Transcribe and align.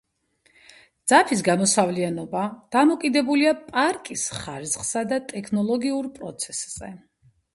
ძაფის 1.11 1.43
გამოსავლიანობა 1.47 2.45
დამოკიდებულია 2.75 3.53
პარკის 3.67 4.25
ხარისხსა 4.39 5.05
და 5.13 5.19
ტექნოლოგიურ 5.33 6.11
პროცესზე. 6.19 6.93